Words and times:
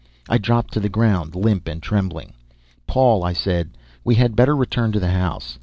I 0.27 0.39
dropped 0.39 0.73
to 0.73 0.79
the 0.79 0.89
ground, 0.89 1.35
limp 1.35 1.67
and 1.67 1.79
trembling. 1.79 2.33
"Paul," 2.87 3.23
I 3.23 3.33
said, 3.33 3.77
"we 4.03 4.15
had 4.15 4.35
better 4.35 4.55
return 4.55 4.91
to 4.93 4.99
the 4.99 5.11
house. 5.11 5.59